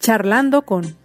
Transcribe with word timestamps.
Charlando 0.00 0.62
con 0.62 0.96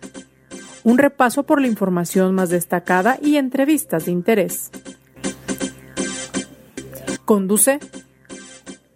un 0.86 0.98
repaso 0.98 1.44
por 1.44 1.60
la 1.60 1.68
información 1.68 2.34
más 2.34 2.50
destacada 2.50 3.18
y 3.22 3.36
entrevistas 3.36 4.06
de 4.06 4.14
interés. 4.14 4.72
Conduce 7.26 7.80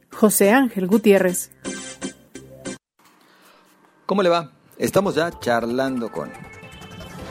José 0.10 0.52
Ángel 0.52 0.88
Gutiérrez. 0.88 1.52
¿Cómo 4.05 4.23
le 4.23 4.30
va? 4.30 4.54
Estamos 4.77 5.16
ya 5.16 5.38
charlando 5.38 6.09
con. 6.09 6.31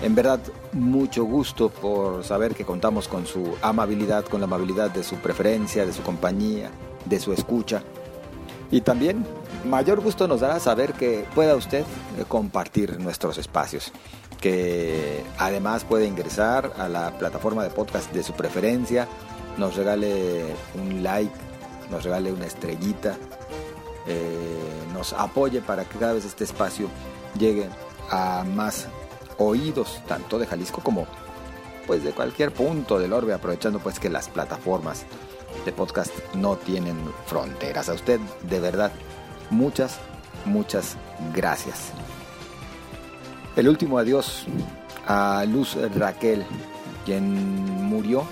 En 0.02 0.14
verdad, 0.14 0.40
mucho 0.72 1.24
gusto 1.24 1.70
por 1.70 2.22
saber 2.22 2.54
que 2.54 2.66
contamos 2.66 3.08
con 3.08 3.26
su 3.26 3.56
amabilidad, 3.62 4.26
con 4.26 4.42
la 4.42 4.46
amabilidad 4.46 4.90
de 4.90 5.02
su 5.02 5.16
preferencia, 5.16 5.86
de 5.86 5.94
su 5.94 6.02
compañía, 6.02 6.70
de 7.06 7.18
su 7.18 7.32
escucha. 7.32 7.82
Y 8.70 8.82
también 8.82 9.24
mayor 9.64 10.00
gusto 10.00 10.28
nos 10.28 10.40
dará 10.40 10.60
saber 10.60 10.92
que 10.92 11.24
pueda 11.34 11.54
usted 11.54 11.80
eh, 12.18 12.24
compartir 12.26 13.00
nuestros 13.00 13.38
espacios, 13.38 13.92
que 14.40 15.24
además 15.38 15.84
puede 15.84 16.06
ingresar 16.06 16.72
a 16.78 16.88
la 16.88 17.16
plataforma 17.18 17.62
de 17.62 17.70
podcast 17.70 18.12
de 18.12 18.22
su 18.22 18.34
preferencia, 18.34 19.08
nos 19.56 19.76
regale 19.76 20.44
un 20.74 21.02
like, 21.02 21.34
nos 21.90 22.04
regale 22.04 22.32
una 22.32 22.46
estrellita, 22.46 23.16
eh, 24.06 24.58
nos 24.92 25.12
apoye 25.12 25.60
para 25.60 25.84
que 25.84 25.98
cada 25.98 26.12
vez 26.12 26.24
este 26.24 26.44
espacio 26.44 26.88
llegue 27.38 27.68
a 28.10 28.44
más 28.44 28.86
oídos, 29.38 30.00
tanto 30.06 30.38
de 30.38 30.46
Jalisco 30.46 30.82
como 30.82 31.06
pues 31.86 32.04
de 32.04 32.12
cualquier 32.12 32.52
punto 32.52 32.98
del 32.98 33.14
orbe, 33.14 33.32
aprovechando 33.32 33.78
pues 33.78 33.98
que 33.98 34.10
las 34.10 34.28
plataformas 34.28 35.06
de 35.64 35.72
podcast 35.72 36.12
no 36.34 36.56
tienen 36.56 36.96
fronteras. 37.26 37.88
A 37.88 37.94
usted, 37.94 38.20
de 38.42 38.60
verdad, 38.60 38.92
muchas, 39.50 39.98
muchas 40.44 40.96
gracias. 41.34 41.92
El 43.56 43.68
último 43.68 43.98
adiós 43.98 44.44
a 45.06 45.44
Luz 45.46 45.76
Raquel, 45.96 46.44
quien 47.04 47.34
murió 47.84 48.24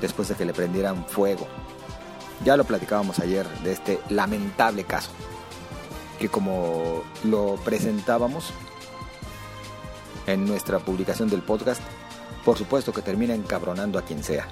después 0.00 0.28
de 0.28 0.34
que 0.34 0.44
le 0.44 0.52
prendieran 0.52 1.04
fuego. 1.06 1.46
Ya 2.44 2.56
lo 2.56 2.64
platicábamos 2.64 3.18
ayer 3.18 3.46
de 3.62 3.72
este 3.72 4.00
lamentable 4.10 4.84
caso, 4.84 5.10
que 6.18 6.28
como 6.28 7.02
lo 7.24 7.56
presentábamos 7.64 8.52
en 10.26 10.44
nuestra 10.46 10.78
publicación 10.78 11.28
del 11.28 11.42
podcast, 11.42 11.80
por 12.44 12.56
supuesto 12.56 12.92
que 12.92 13.02
termina 13.02 13.34
encabronando 13.34 13.98
a 13.98 14.02
quien 14.02 14.22
sea 14.22 14.46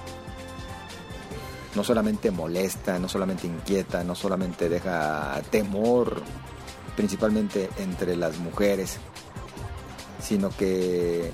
no 1.76 1.84
solamente 1.84 2.30
molesta, 2.30 2.98
no 2.98 3.08
solamente 3.08 3.46
inquieta, 3.46 4.02
no 4.02 4.14
solamente 4.14 4.68
deja 4.70 5.40
temor, 5.50 6.22
principalmente 6.96 7.68
entre 7.78 8.16
las 8.16 8.38
mujeres, 8.38 8.98
sino 10.20 10.48
que 10.48 11.30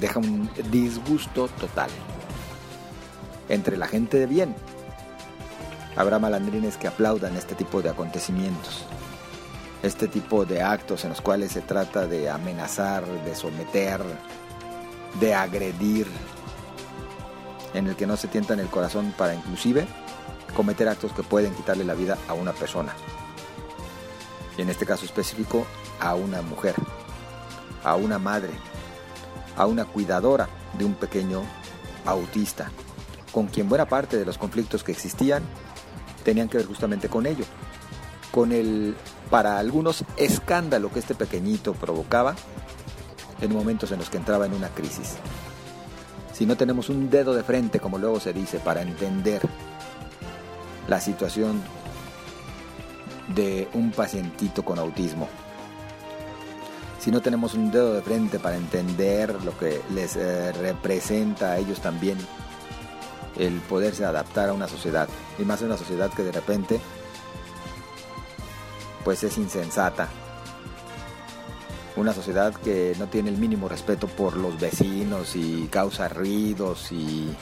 deja 0.00 0.18
un 0.18 0.50
disgusto 0.70 1.48
total 1.48 1.90
entre 3.50 3.76
la 3.76 3.86
gente 3.86 4.18
de 4.18 4.26
bien. 4.26 4.56
Habrá 5.96 6.18
malandrines 6.18 6.78
que 6.78 6.88
aplaudan 6.88 7.36
este 7.36 7.54
tipo 7.54 7.82
de 7.82 7.90
acontecimientos, 7.90 8.86
este 9.82 10.08
tipo 10.08 10.46
de 10.46 10.62
actos 10.62 11.04
en 11.04 11.10
los 11.10 11.20
cuales 11.20 11.52
se 11.52 11.60
trata 11.60 12.06
de 12.06 12.30
amenazar, 12.30 13.04
de 13.06 13.34
someter, 13.34 14.00
de 15.20 15.34
agredir, 15.34 16.06
en 17.74 17.86
el 17.86 17.96
que 17.96 18.06
no 18.06 18.16
se 18.16 18.28
tienta 18.28 18.54
en 18.54 18.60
el 18.60 18.68
corazón 18.68 19.14
para 19.16 19.34
inclusive 19.34 19.86
cometer 20.54 20.88
actos 20.88 21.12
que 21.12 21.22
pueden 21.22 21.54
quitarle 21.54 21.84
la 21.84 21.94
vida 21.94 22.18
a 22.28 22.34
una 22.34 22.52
persona. 22.52 22.92
Y 24.56 24.62
en 24.62 24.68
este 24.68 24.84
caso 24.84 25.04
específico, 25.04 25.66
a 26.00 26.14
una 26.14 26.42
mujer, 26.42 26.74
a 27.84 27.94
una 27.94 28.18
madre, 28.18 28.52
a 29.56 29.66
una 29.66 29.84
cuidadora 29.84 30.48
de 30.78 30.84
un 30.84 30.94
pequeño 30.94 31.42
autista, 32.04 32.70
con 33.32 33.46
quien 33.46 33.68
buena 33.68 33.86
parte 33.86 34.18
de 34.18 34.26
los 34.26 34.36
conflictos 34.36 34.84
que 34.84 34.92
existían 34.92 35.42
tenían 36.24 36.48
que 36.48 36.58
ver 36.58 36.66
justamente 36.66 37.08
con 37.08 37.26
ello, 37.26 37.44
con 38.30 38.52
el, 38.52 38.94
para 39.30 39.58
algunos, 39.58 40.04
escándalo 40.16 40.92
que 40.92 40.98
este 40.98 41.14
pequeñito 41.14 41.72
provocaba 41.72 42.34
en 43.40 43.52
momentos 43.52 43.90
en 43.90 43.98
los 43.98 44.10
que 44.10 44.18
entraba 44.18 44.46
en 44.46 44.52
una 44.52 44.68
crisis 44.68 45.16
si 46.32 46.46
no 46.46 46.56
tenemos 46.56 46.88
un 46.88 47.10
dedo 47.10 47.34
de 47.34 47.42
frente, 47.42 47.80
como 47.80 47.98
luego 47.98 48.20
se 48.20 48.32
dice, 48.32 48.58
para 48.58 48.82
entender 48.82 49.42
la 50.88 51.00
situación 51.00 51.62
de 53.34 53.68
un 53.74 53.92
pacientito 53.92 54.64
con 54.64 54.78
autismo. 54.78 55.28
Si 56.98 57.10
no 57.10 57.20
tenemos 57.20 57.54
un 57.54 57.70
dedo 57.70 57.94
de 57.94 58.02
frente 58.02 58.38
para 58.38 58.56
entender 58.56 59.42
lo 59.44 59.56
que 59.58 59.80
les 59.92 60.16
eh, 60.16 60.52
representa 60.52 61.52
a 61.52 61.58
ellos 61.58 61.80
también 61.80 62.16
el 63.36 63.60
poderse 63.60 64.04
adaptar 64.04 64.50
a 64.50 64.52
una 64.52 64.68
sociedad, 64.68 65.08
y 65.38 65.42
más 65.42 65.60
en 65.60 65.68
una 65.68 65.76
sociedad 65.76 66.12
que 66.12 66.22
de 66.22 66.32
repente 66.32 66.80
pues 69.04 69.24
es 69.24 69.36
insensata, 69.38 70.08
una 71.96 72.12
sociedad 72.12 72.54
que 72.54 72.94
no 72.98 73.06
tiene 73.06 73.30
el 73.30 73.36
mínimo 73.36 73.68
respeto 73.68 74.06
por 74.06 74.36
los 74.36 74.58
vecinos 74.58 75.36
y 75.36 75.66
causa 75.66 76.08
ruidos 76.08 76.90
y, 76.92 77.34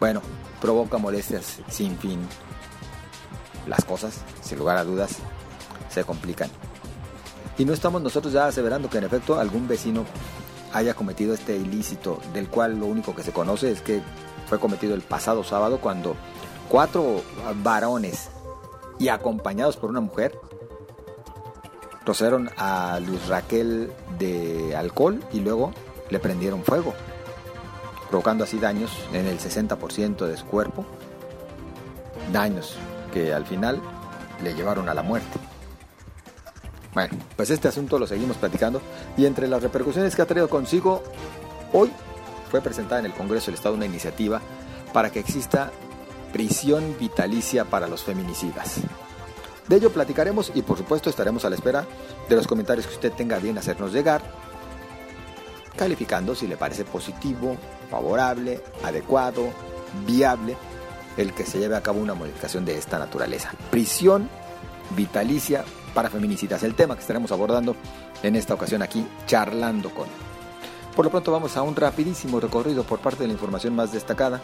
bueno, 0.00 0.22
provoca 0.60 0.98
molestias 0.98 1.60
sin 1.68 1.98
fin. 1.98 2.20
Las 3.66 3.84
cosas, 3.84 4.20
sin 4.42 4.58
lugar 4.58 4.76
a 4.76 4.84
dudas, 4.84 5.16
se 5.88 6.04
complican. 6.04 6.50
Y 7.56 7.64
no 7.64 7.72
estamos 7.72 8.02
nosotros 8.02 8.32
ya 8.32 8.46
aseverando 8.46 8.90
que 8.90 8.98
en 8.98 9.04
efecto 9.04 9.38
algún 9.38 9.68
vecino 9.68 10.04
haya 10.72 10.94
cometido 10.94 11.34
este 11.34 11.56
ilícito, 11.56 12.20
del 12.32 12.48
cual 12.48 12.80
lo 12.80 12.86
único 12.86 13.14
que 13.14 13.22
se 13.22 13.32
conoce 13.32 13.70
es 13.70 13.80
que 13.80 14.02
fue 14.48 14.58
cometido 14.58 14.94
el 14.94 15.02
pasado 15.02 15.44
sábado 15.44 15.78
cuando 15.80 16.16
cuatro 16.68 17.22
varones 17.62 18.28
y 18.98 19.08
acompañados 19.08 19.76
por 19.76 19.90
una 19.90 20.00
mujer 20.00 20.38
rociaron 22.04 22.50
a 22.56 23.00
Luis 23.00 23.26
Raquel 23.28 23.92
de 24.18 24.76
alcohol 24.76 25.20
y 25.32 25.40
luego 25.40 25.72
le 26.10 26.18
prendieron 26.18 26.62
fuego, 26.62 26.94
provocando 28.10 28.44
así 28.44 28.58
daños 28.58 28.90
en 29.12 29.26
el 29.26 29.38
60% 29.38 30.26
de 30.26 30.36
su 30.36 30.44
cuerpo, 30.46 30.84
daños 32.32 32.76
que 33.12 33.32
al 33.32 33.46
final 33.46 33.80
le 34.42 34.54
llevaron 34.54 34.88
a 34.88 34.94
la 34.94 35.02
muerte. 35.02 35.38
Bueno, 36.92 37.14
pues 37.36 37.50
este 37.50 37.68
asunto 37.68 37.98
lo 37.98 38.06
seguimos 38.06 38.36
platicando 38.36 38.80
y 39.16 39.26
entre 39.26 39.48
las 39.48 39.62
repercusiones 39.62 40.14
que 40.14 40.22
ha 40.22 40.26
traído 40.26 40.48
consigo, 40.48 41.02
hoy 41.72 41.90
fue 42.50 42.60
presentada 42.60 43.00
en 43.00 43.06
el 43.06 43.14
Congreso 43.14 43.46
del 43.46 43.56
Estado 43.56 43.74
una 43.74 43.86
iniciativa 43.86 44.40
para 44.92 45.10
que 45.10 45.18
exista 45.18 45.72
prisión 46.32 46.96
vitalicia 47.00 47.64
para 47.64 47.88
los 47.88 48.04
feminicidas. 48.04 48.80
De 49.68 49.76
ello 49.76 49.90
platicaremos 49.90 50.52
y 50.54 50.62
por 50.62 50.76
supuesto 50.76 51.08
estaremos 51.08 51.44
a 51.44 51.50
la 51.50 51.56
espera 51.56 51.86
de 52.28 52.36
los 52.36 52.46
comentarios 52.46 52.86
que 52.86 52.94
usted 52.94 53.12
tenga 53.12 53.38
bien 53.38 53.56
hacernos 53.56 53.92
llegar, 53.92 54.22
calificando 55.76 56.34
si 56.34 56.46
le 56.46 56.56
parece 56.56 56.84
positivo, 56.84 57.56
favorable, 57.90 58.62
adecuado, 58.82 59.48
viable 60.06 60.56
el 61.16 61.32
que 61.32 61.46
se 61.46 61.58
lleve 61.58 61.76
a 61.76 61.82
cabo 61.82 62.00
una 62.00 62.14
modificación 62.14 62.64
de 62.64 62.76
esta 62.76 62.98
naturaleza. 62.98 63.52
Prisión 63.70 64.28
vitalicia 64.96 65.64
para 65.94 66.10
feminicidas, 66.10 66.62
el 66.62 66.74
tema 66.74 66.94
que 66.94 67.00
estaremos 67.00 67.32
abordando 67.32 67.76
en 68.22 68.36
esta 68.36 68.54
ocasión 68.54 68.82
aquí, 68.82 69.06
charlando 69.26 69.90
con. 69.90 70.08
Por 70.94 71.04
lo 71.04 71.10
pronto 71.10 71.32
vamos 71.32 71.56
a 71.56 71.62
un 71.62 71.74
rapidísimo 71.74 72.40
recorrido 72.40 72.84
por 72.84 72.98
parte 72.98 73.22
de 73.22 73.28
la 73.28 73.32
información 73.32 73.74
más 73.74 73.92
destacada, 73.92 74.40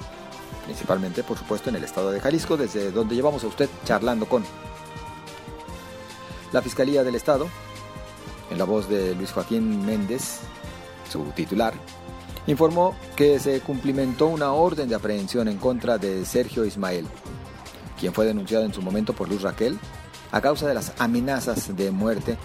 principalmente 0.65 1.23
por 1.23 1.39
supuesto 1.39 1.71
en 1.71 1.77
el 1.77 1.85
estado 1.85 2.11
de 2.11 2.21
Jalisco, 2.21 2.57
desde 2.57 2.91
donde 2.91 3.15
llevamos 3.15 3.45
a 3.45 3.49
usted 3.49 3.69
charlando 3.85 4.27
con. 4.27 4.45
La 6.53 6.63
Fiscalía 6.63 7.05
del 7.05 7.15
Estado, 7.15 7.49
en 8.51 8.59
la 8.59 8.65
voz 8.65 8.89
de 8.89 9.15
Luis 9.15 9.31
Joaquín 9.31 9.87
Méndez, 9.87 10.41
su 11.09 11.23
titular, 11.37 11.75
informó 12.47 12.97
que 13.15 13.39
se 13.39 13.61
cumplimentó 13.61 14.27
una 14.27 14.53
orden 14.53 14.89
de 14.89 14.97
aprehensión 14.97 15.47
en 15.47 15.59
contra 15.59 15.99
de 15.99 16.25
Sergio 16.25 16.65
Ismael, 16.65 17.07
quien 17.99 18.13
fue 18.13 18.27
denunciado 18.27 18.65
en 18.65 18.75
su 18.75 18.83
momento 18.83 19.13
por 19.13 19.29
Luz 19.29 19.43
Raquel 19.43 19.79
a 20.33 20.41
causa 20.41 20.67
de 20.67 20.75
las 20.75 20.93
amenazas 20.99 21.77
de 21.77 21.91
muerte 21.91 22.37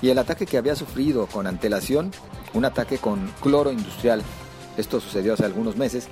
y 0.00 0.08
el 0.08 0.18
ataque 0.18 0.46
que 0.46 0.58
había 0.58 0.74
sufrido 0.74 1.26
con 1.26 1.46
antelación, 1.46 2.10
un 2.54 2.64
ataque 2.64 2.98
con 2.98 3.30
cloro 3.40 3.70
industrial. 3.70 4.22
Esto 4.76 5.00
sucedió 5.00 5.34
hace 5.34 5.44
algunos 5.44 5.76
meses 5.76 6.08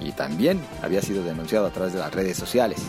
y 0.00 0.12
también 0.12 0.60
había 0.82 1.02
sido 1.02 1.22
denunciado 1.22 1.66
a 1.66 1.70
través 1.70 1.92
de 1.92 2.00
las 2.00 2.12
redes 2.12 2.36
sociales. 2.36 2.80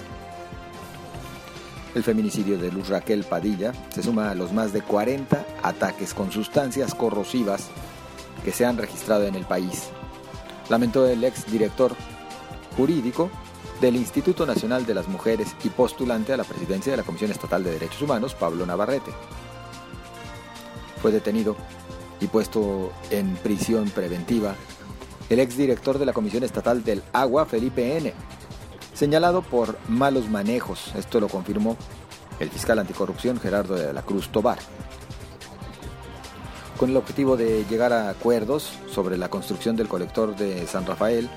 El 1.96 2.04
feminicidio 2.04 2.58
de 2.58 2.74
Luz 2.74 2.90
Raquel 2.90 3.24
Padilla 3.24 3.72
se 3.90 4.04
suma 4.04 4.30
a 4.30 4.36
los 4.36 4.52
más 4.52 4.74
de 4.74 4.82
40 4.82 5.46
ataques 5.64 6.14
con 6.14 6.30
sustancias 6.30 6.94
corrosivas 6.94 7.70
que 8.44 8.52
se 8.52 8.66
han 8.66 8.78
registrado 8.78 9.26
en 9.26 9.36
el 9.36 9.46
país. 9.46 9.92
Lamentó 10.68 11.08
el 11.08 11.24
ex 11.24 11.50
director 11.50 11.96
jurídico 12.76 13.32
del 13.80 13.96
Instituto 13.96 14.46
Nacional 14.46 14.86
de 14.86 14.94
las 14.94 15.08
Mujeres 15.08 15.56
y 15.64 15.70
postulante 15.70 16.34
a 16.34 16.38
la 16.38 16.44
presidencia 16.44 16.92
de 16.92 16.98
la 16.98 17.04
Comisión 17.04 17.32
Estatal 17.32 17.64
de 17.64 17.72
Derechos 17.72 18.02
Humanos, 18.02 18.36
Pablo 18.36 18.66
Navarrete. 18.66 19.12
fue 21.02 21.14
detenido 21.14 21.56
y 22.20 22.28
puesto 22.28 22.92
en 23.10 23.36
prisión 23.36 23.90
preventiva 23.90 24.56
el 25.30 25.40
exdirector 25.40 25.98
de 25.98 26.06
la 26.06 26.14
Comisión 26.14 26.44
Estatal 26.44 26.84
del 26.84 27.04
Agua, 27.14 27.46
Felipe 27.46 27.98
N., 27.98 28.14
señalado 28.96 29.42
por 29.42 29.78
malos 29.88 30.30
manejos. 30.30 30.96
Esto 30.96 31.20
lo 31.20 31.28
confirmó 31.28 31.78
el 32.40 32.50
fiscal 32.50 32.80
anticorrupción 32.80 33.40
Gerardo 33.40 33.76
de 33.76 33.94
la 33.94 34.02
Cruz 34.02 34.30
Tobar. 34.30 34.58
Con 36.78 36.90
el 36.90 36.98
objetivo 36.98 37.38
de 37.38 37.66
llegar 37.70 37.94
a 37.94 38.10
acuerdos 38.10 38.72
sobre 38.92 39.18
la 39.18 39.30
construcción 39.30 39.76
del 39.76 39.88
colector 39.88 40.36
de 40.36 40.66
San 40.68 40.86
Rafael, 40.86 41.30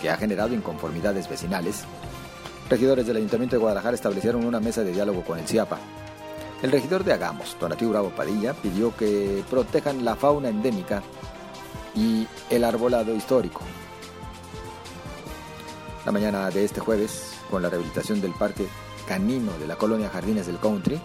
que 0.00 0.10
ha 0.10 0.16
generado 0.16 0.54
inconformidades 0.54 1.28
vecinales, 1.28 1.84
regidores 2.68 3.06
del 3.06 3.16
Ayuntamiento 3.16 3.56
de 3.56 3.60
Guadalajara 3.60 3.94
establecieron 3.94 4.44
una 4.44 4.60
mesa 4.60 4.82
de 4.82 4.92
diálogo 4.92 5.22
con 5.24 5.38
el 5.38 5.46
CIAPA. 5.46 5.78
El 6.62 6.70
regidor 6.70 7.04
de 7.04 7.12
Agamos, 7.12 7.56
Donativo 7.58 7.90
Bravo 7.90 8.10
Padilla, 8.10 8.52
pidió 8.54 8.94
que 8.94 9.42
protejan 9.48 10.04
la 10.04 10.14
fauna 10.14 10.50
endémica 10.50 11.02
y 11.94 12.26
el 12.50 12.64
arbolado 12.64 13.14
histórico. 13.14 13.62
La 16.04 16.12
mañana 16.12 16.50
de 16.50 16.64
este 16.64 16.80
jueves, 16.80 17.34
con 17.50 17.62
la 17.62 17.68
rehabilitación 17.68 18.20
del 18.20 18.32
parque 18.32 18.66
canino 19.06 19.52
de 19.58 19.66
la 19.66 19.76
colonia 19.76 20.08
Jardines 20.08 20.46
del 20.46 20.58
Country, 20.58 21.00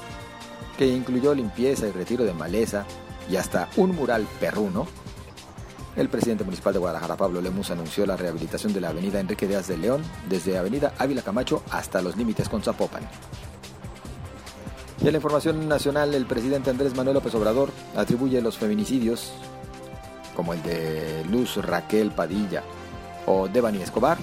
que 0.77 0.87
incluyó 0.87 1.33
limpieza 1.33 1.87
y 1.87 1.91
retiro 1.91 2.23
de 2.23 2.33
maleza 2.33 2.85
y 3.29 3.35
hasta 3.35 3.69
un 3.75 3.95
mural 3.95 4.25
perruno, 4.39 4.87
el 5.95 6.09
presidente 6.09 6.43
municipal 6.43 6.73
de 6.73 6.79
Guadalajara, 6.79 7.15
Pablo 7.15 7.41
Lemus, 7.41 7.71
anunció 7.71 8.05
la 8.05 8.17
rehabilitación 8.17 8.73
de 8.73 8.81
la 8.81 8.89
avenida 8.89 9.19
Enrique 9.19 9.47
Díaz 9.47 9.67
de 9.67 9.77
León 9.77 10.03
desde 10.29 10.57
avenida 10.57 10.93
Ávila 10.97 11.21
Camacho 11.21 11.63
hasta 11.71 12.01
los 12.01 12.17
límites 12.17 12.49
con 12.49 12.61
Zapopan. 12.61 13.03
Y 15.01 15.07
en 15.07 15.11
la 15.13 15.17
información 15.17 15.67
nacional, 15.67 16.13
el 16.13 16.25
presidente 16.25 16.69
Andrés 16.69 16.95
Manuel 16.95 17.15
López 17.15 17.33
Obrador 17.35 17.69
atribuye 17.95 18.41
los 18.41 18.57
feminicidios, 18.57 19.33
como 20.35 20.53
el 20.53 20.63
de 20.63 21.23
Luz 21.29 21.57
Raquel 21.57 22.11
Padilla 22.11 22.63
o 23.25 23.47
Devani 23.47 23.81
Escobar, 23.81 24.17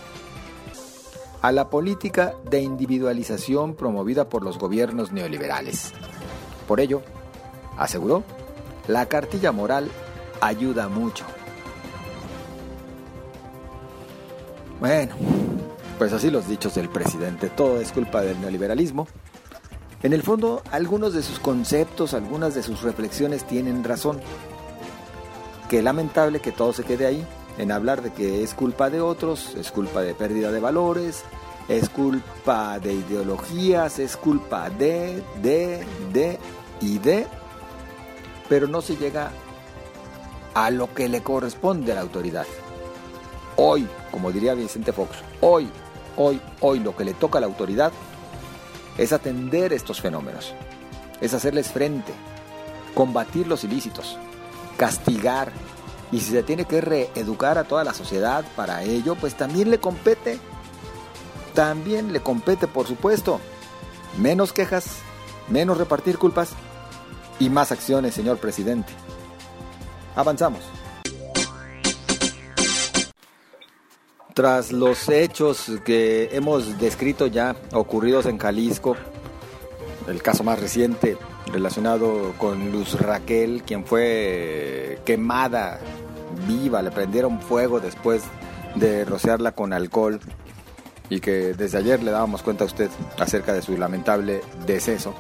a 1.43 1.51
la 1.51 1.69
política 1.69 2.35
de 2.49 2.61
individualización 2.61 3.75
promovida 3.75 4.29
por 4.29 4.45
los 4.45 4.59
gobiernos 4.59 5.11
neoliberales. 5.11 5.93
Por 6.69 6.79
ello, 6.79 7.03
aseguró, 7.77 8.23
la 8.87 9.07
cartilla 9.07 9.51
moral 9.51 9.91
ayuda 10.41 10.89
mucho. 10.89 11.25
Bueno, 14.79 15.15
pues 15.99 16.13
así 16.13 16.31
los 16.31 16.49
dichos 16.49 16.77
del 16.77 16.89
presidente, 16.89 17.49
todo 17.49 17.81
es 17.81 17.91
culpa 17.91 18.23
del 18.23 18.41
neoliberalismo. 18.41 19.09
En 20.05 20.13
el 20.13 20.23
fondo, 20.23 20.63
algunos 20.71 21.13
de 21.13 21.23
sus 21.23 21.41
conceptos, 21.41 22.15
algunas 22.15 22.55
de 22.55 22.63
sus 22.63 22.83
reflexiones 22.83 23.45
tienen 23.45 23.83
razón. 23.83 24.21
Qué 25.69 25.83
lamentable 25.83 26.41
que 26.41 26.53
todo 26.53 26.73
se 26.73 26.85
quede 26.85 27.07
ahí, 27.07 27.27
en 27.59 27.73
hablar 27.73 28.03
de 28.03 28.13
que 28.13 28.43
es 28.43 28.55
culpa 28.55 28.91
de 28.91 29.01
otros, 29.01 29.55
es 29.57 29.71
culpa 29.71 30.01
de 30.01 30.15
pérdida 30.15 30.51
de 30.51 30.61
valores, 30.61 31.25
es 31.69 31.89
culpa 31.89 32.79
de 32.79 32.95
ideologías, 32.95 33.99
es 33.99 34.17
culpa 34.17 34.71
de, 34.71 35.23
de, 35.43 35.85
de 36.13 36.39
y 36.81 36.99
de, 36.99 37.27
pero 38.49 38.67
no 38.67 38.81
se 38.81 38.97
llega 38.97 39.31
a 40.55 40.71
lo 40.71 40.93
que 40.93 41.09
le 41.09 41.23
corresponde 41.23 41.93
a 41.93 41.95
la 41.95 42.01
autoridad. 42.03 42.47
Hoy, 43.57 43.87
como 44.11 44.33
diría 44.33 44.55
Vicente 44.55 44.93
Fox, 44.93 45.19
hoy, 45.41 45.69
hoy, 46.17 46.41
hoy 46.61 46.81
lo 46.81 46.97
que 46.97 47.05
le 47.05 47.15
toca 47.15 47.39
a 47.39 47.41
la 47.41 47.47
autoridad 47.47 47.93
es 48.99 49.13
atender 49.13 49.73
estos 49.73 50.01
fenómenos, 50.01 50.55
es 51.21 51.33
hacerles 51.35 51.71
frente, 51.71 52.13
combatir 52.95 53.47
los 53.47 53.65
ilícitos, 53.65 54.19
castigar, 54.77 55.53
y 56.13 56.21
si 56.21 56.31
se 56.31 56.43
tiene 56.43 56.67
que 56.67 56.83
reeducar 56.83 57.57
a 57.57 57.65
toda 57.65 57.83
la 57.85 57.95
sociedad 57.95 58.45
para 58.55 58.83
ello, 58.85 59.15
pues 59.17 59.35
también 59.35 59.71
le 59.71 59.81
compete, 59.81 60.39
también 61.55 62.13
le 62.13 62.21
compete, 62.21 62.69
por 62.69 62.87
supuesto, 62.87 63.41
menos 64.19 64.53
quejas, 64.53 64.99
menos 65.49 65.79
repartir 65.79 66.19
culpas 66.19 66.51
y 67.41 67.49
más 67.49 67.73
acciones, 67.73 68.15
señor 68.15 68.37
presidente. 68.37 68.93
Avanzamos. 70.15 70.61
Tras 74.35 74.71
los 74.71 75.09
hechos 75.09 75.71
que 75.85 76.29
hemos 76.33 76.79
descrito 76.79 77.27
ya 77.27 77.57
ocurridos 77.73 78.27
en 78.27 78.39
Jalisco, 78.39 78.97
el 80.09 80.23
caso 80.23 80.45
más 80.45 80.59
reciente 80.59 81.17
relacionado 81.53 82.35
con 82.39 82.71
Luz 82.71 82.99
Raquel, 83.01 83.63
quien 83.65 83.85
fue 83.85 85.01
quemada 85.05 85.81
viva, 86.47 86.83
le 86.83 86.91
prendieron 86.91 87.41
fuego 87.41 87.81
después 87.81 88.23
de 88.75 89.05
rociarla 89.05 89.53
con 89.53 89.73
alcohol 89.73 90.21
y 91.09 91.21
que 91.21 91.55
desde 91.55 91.79
ayer 91.79 92.03
le 92.03 92.11
dábamos 92.11 92.43
cuenta 92.43 92.65
a 92.65 92.67
usted 92.67 92.91
acerca 93.19 93.53
de 93.53 93.63
su 93.63 93.77
lamentable 93.77 94.41
deceso. 94.67 95.15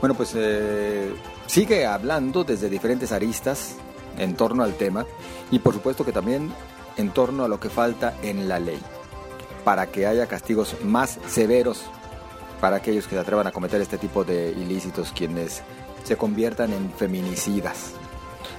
Bueno, 0.00 0.14
pues 0.14 0.32
eh, 0.36 1.12
sigue 1.46 1.86
hablando 1.86 2.44
desde 2.44 2.68
diferentes 2.68 3.10
aristas 3.10 3.76
en 4.18 4.34
torno 4.34 4.62
al 4.62 4.74
tema 4.74 5.06
y 5.50 5.58
por 5.58 5.74
supuesto 5.74 6.04
que 6.04 6.12
también 6.12 6.52
en 6.96 7.10
torno 7.10 7.44
a 7.44 7.48
lo 7.48 7.58
que 7.58 7.68
falta 7.68 8.14
en 8.22 8.48
la 8.48 8.60
ley, 8.60 8.78
para 9.64 9.86
que 9.86 10.06
haya 10.06 10.26
castigos 10.26 10.76
más 10.84 11.18
severos 11.26 11.84
para 12.60 12.76
aquellos 12.76 13.06
que 13.06 13.16
se 13.16 13.20
atrevan 13.20 13.46
a 13.46 13.52
cometer 13.52 13.80
este 13.80 13.98
tipo 13.98 14.24
de 14.24 14.50
ilícitos, 14.52 15.12
quienes 15.12 15.62
se 16.04 16.16
conviertan 16.16 16.72
en 16.72 16.90
feminicidas. 16.92 17.92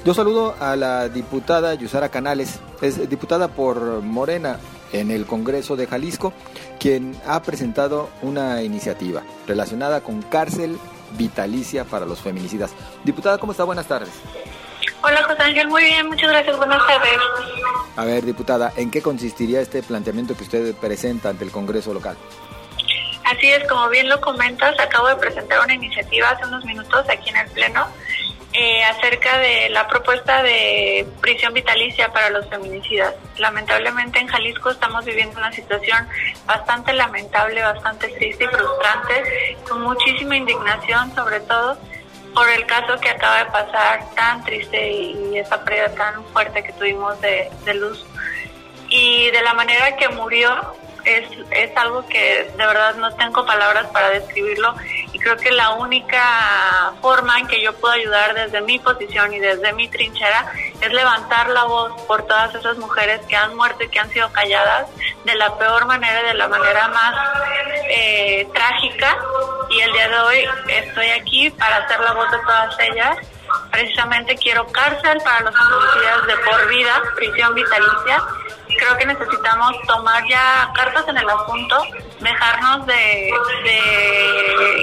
Yo 0.06 0.14
saludo 0.14 0.56
a 0.60 0.76
la 0.76 1.10
diputada 1.10 1.74
Yusara 1.74 2.10
Canales, 2.10 2.60
es 2.80 3.10
diputada 3.10 3.48
por 3.48 4.04
Morena 4.04 4.60
en 4.94 5.10
el 5.10 5.26
Congreso 5.26 5.76
de 5.76 5.88
Jalisco, 5.88 6.32
quien 6.80 7.20
ha 7.26 7.42
presentado 7.42 8.12
una 8.22 8.62
iniciativa 8.62 9.24
relacionada 9.48 10.02
con 10.02 10.22
cárcel 10.22 10.78
vitalicia 11.18 11.86
para 11.86 12.06
los 12.06 12.22
feminicidas. 12.22 12.76
Diputada, 13.04 13.40
¿cómo 13.40 13.54
está? 13.54 13.64
Buenas 13.64 13.88
tardes. 13.88 14.12
Hola 15.02 15.24
José 15.24 15.42
Ángel, 15.42 15.70
muy 15.70 15.84
bien, 15.84 16.08
muchas 16.08 16.30
gracias, 16.30 16.56
buenas 16.56 16.86
tardes. 16.86 17.18
A 17.96 18.06
ver, 18.06 18.24
diputada, 18.26 18.74
¿en 18.78 18.92
qué 18.92 19.02
consistiría 19.02 19.60
este 19.60 19.82
planteamiento 19.82 20.38
que 20.38 20.44
usted 20.44 20.76
presenta 20.76 21.30
ante 21.30 21.46
el 21.46 21.50
Congreso 21.50 21.96
local? 21.96 22.16
Así 23.24 23.50
es, 23.50 23.68
como 23.68 23.90
bien 23.90 24.08
lo 24.08 24.22
comentas, 24.22 24.80
acabo 24.80 25.08
de 25.08 25.16
presentar 25.16 25.66
una 25.66 25.74
iniciativa 25.74 26.30
hace 26.30 26.46
unos 26.46 26.64
minutos 26.64 27.04
aquí 27.10 27.32
en 27.32 27.38
el 27.38 27.48
Pleno 27.50 27.88
eh, 28.58 28.84
acerca 28.86 29.38
de 29.38 29.70
la 29.70 29.88
propuesta 29.88 30.42
de 30.42 31.06
prisión 31.20 31.54
vitalicia 31.54 32.12
para 32.14 32.30
los 32.30 32.48
feminicidas. 32.48 33.14
Lamentablemente 33.38 34.20
en 34.20 34.28
Jalisco 34.28 34.70
estamos 34.70 35.04
viviendo 35.04 35.38
una 35.38 35.52
situación 35.52 36.08
bastante 36.46 36.94
lamentable, 36.94 37.62
bastante 37.62 38.08
triste 38.10 38.46
y 38.46 38.48
frustrante, 38.48 39.58
con 39.68 39.82
muchísima 39.82 40.38
indignación 40.38 41.14
sobre 41.14 41.42
todo 41.42 41.78
por 42.36 42.50
el 42.50 42.66
caso 42.66 43.00
que 43.00 43.10
acaba 43.10 43.40
de 43.40 43.46
pasar, 43.46 44.14
tan 44.14 44.44
triste 44.44 44.92
y, 44.92 45.38
esa 45.38 45.64
pérdida 45.64 45.90
tan 45.96 46.24
fuerte 46.26 46.64
que 46.64 46.74
tuvimos 46.74 47.20
de, 47.22 47.50
luz. 47.74 48.06
Y 48.90 49.32
de 49.32 49.42
la 49.42 49.54
manera 49.54 49.96
que 49.96 50.10
murió 50.10 50.76
es, 51.06 51.28
es 51.52 51.78
algo 51.78 52.06
que 52.08 52.52
de 52.58 52.66
verdad 52.66 52.96
no 52.96 53.14
tengo 53.16 53.46
palabras 53.46 53.88
para 53.88 54.10
describirlo 54.10 54.76
y 55.14 55.20
creo 55.20 55.38
que 55.38 55.52
la 55.52 55.72
única 55.72 56.94
forma 57.02 57.40
en 57.40 57.48
que 57.48 57.62
yo 57.62 57.74
puedo 57.74 57.94
ayudar 57.94 58.34
desde 58.34 58.62
mi 58.62 58.80
posición 58.80 59.34
y 59.34 59.40
desde 59.40 59.72
mi 59.74 59.88
trinchera 59.88 60.52
es 60.82 60.92
levantar 60.92 61.50
la 61.50 61.64
voz 61.66 62.02
por 62.04 62.24
todas 62.24 62.54
esas 62.56 62.78
mujeres 62.78 63.22
que 63.28 63.36
han 63.36 63.56
muerto 63.56 63.84
y 63.84 63.90
que 63.90 64.00
han 64.00 64.10
sido 64.10 64.32
calladas 64.32 64.88
de 65.24 65.36
la 65.36 65.58
peor 65.58 65.86
manera, 65.86 66.24
de 66.24 66.34
la 66.34 66.48
manera 66.48 66.88
más 66.90 67.16
eh, 67.90 68.48
trágica 68.54 69.18
y 69.70 69.80
el 69.82 69.92
día 69.94 70.10
de 70.10 70.20
hoy 70.20 70.46
estoy 70.70 71.08
aquí 71.12 71.50
para 71.52 71.78
hacer 71.78 72.00
la 72.00 72.14
voz 72.14 72.30
de 72.32 72.38
todas 72.40 72.80
ellas. 72.80 73.18
Precisamente 73.72 74.36
quiero 74.36 74.66
cárcel 74.68 75.20
para 75.24 75.42
los 75.42 75.54
policías 75.56 76.28
de 76.28 76.38
por 76.38 76.68
vida, 76.68 77.02
prisión 77.16 77.54
vitalicia. 77.54 78.24
Creo 78.78 78.98
que 78.98 79.06
necesitamos 79.06 79.76
tomar 79.88 80.24
ya 80.28 80.72
cartas 80.76 81.08
en 81.08 81.18
el 81.18 81.30
asunto, 81.30 81.78
dejarnos 82.20 82.86
de, 82.86 83.32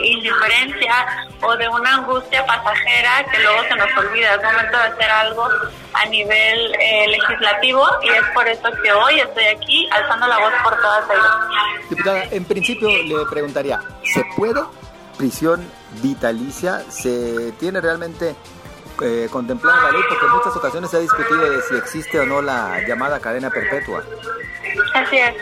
indiferencia 0.05 1.27
o 1.43 1.57
de 1.57 1.69
una 1.69 1.97
angustia 1.97 2.45
pasajera 2.47 3.25
que 3.31 3.39
luego 3.41 3.63
se 3.65 3.77
nos 3.77 3.97
olvida. 3.97 4.35
Es 4.35 4.43
momento 4.43 4.79
de 4.79 4.85
hacer 4.85 5.11
algo 5.11 5.49
a 5.95 6.07
nivel 6.07 6.75
eh, 6.81 7.07
legislativo 7.09 7.87
y 8.03 8.09
es 8.11 8.23
por 8.35 8.49
eso 8.49 8.71
que 8.83 8.93
hoy 8.93 9.21
estoy 9.21 9.45
aquí 9.45 9.89
alzando 9.91 10.27
la 10.27 10.39
voz 10.39 10.53
por 10.63 10.77
todas 10.81 11.05
ellas. 11.11 11.89
Diputada, 11.91 12.25
en 12.31 12.45
principio 12.45 12.89
le 12.89 13.27
preguntaría, 13.31 13.81
¿se 14.05 14.25
puede 14.37 14.63
prisión 15.19 15.69
vitalicia? 16.03 16.83
¿Se 16.91 17.53
tiene 17.53 17.81
realmente 17.81 18.35
eh, 19.03 19.29
contemplada 19.31 19.83
la 19.83 19.91
ley? 19.93 20.03
Porque 20.09 20.25
en 20.27 20.33
muchas 20.33 20.57
ocasiones 20.57 20.91
se 20.91 20.97
ha 20.97 21.01
discutido 21.01 21.51
de 21.51 21.63
si 21.63 21.77
existe 21.77 22.21
o 22.21 22.27
no 22.27 22.43
la 22.43 22.81
llamada 22.87 23.21
cadena 23.21 23.51
perpetua. 23.51 24.03
Así 24.95 25.19
es. 25.19 25.35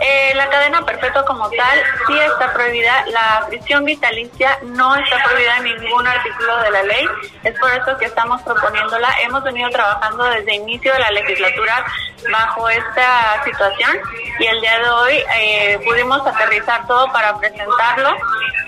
Eh, 0.00 0.32
la 0.34 0.48
cadena 0.48 0.84
perpetua 0.84 1.24
como 1.24 1.48
tal 1.50 1.82
sí 2.06 2.18
está 2.18 2.52
prohibida. 2.52 3.04
La 3.06 3.46
prisión 3.48 3.84
vitalicia 3.84 4.58
no 4.62 4.96
está 4.96 5.22
prohibida 5.24 5.58
en 5.58 5.64
ningún 5.64 6.06
artículo 6.06 6.58
de 6.58 6.70
la 6.70 6.82
ley. 6.82 7.06
Es 7.44 7.58
por 7.58 7.70
eso 7.70 7.96
que 7.98 8.06
estamos 8.06 8.42
proponiéndola. 8.42 9.08
Hemos 9.22 9.44
venido 9.44 9.70
trabajando 9.70 10.24
desde 10.24 10.54
inicio 10.54 10.92
de 10.92 10.98
la 10.98 11.10
legislatura 11.10 11.84
bajo 12.30 12.68
esta 12.68 13.42
situación 13.44 13.98
y 14.38 14.46
el 14.46 14.60
día 14.60 14.78
de 14.78 14.88
hoy 14.88 15.24
eh, 15.36 15.80
pudimos 15.84 16.26
aterrizar 16.26 16.86
todo 16.86 17.10
para 17.12 17.36
presentarlo. 17.38 18.16